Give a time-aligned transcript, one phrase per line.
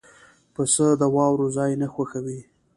[0.53, 2.39] پسه د واورو ځای نه خوښوي.